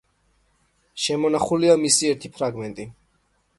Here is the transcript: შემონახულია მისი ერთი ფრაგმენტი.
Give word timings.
შემონახულია 1.03 1.77
მისი 1.83 2.11
ერთი 2.15 2.35
ფრაგმენტი. 2.39 2.91